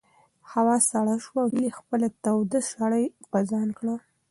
هوا 0.51 0.75
سړه 0.91 1.15
شوه 1.23 1.39
او 1.43 1.47
هیلې 1.53 1.69
خپله 1.79 2.07
توده 2.23 2.59
شړۍ 2.69 3.05
په 3.31 3.39
ځان 3.49 3.67
کړه. 3.77 3.95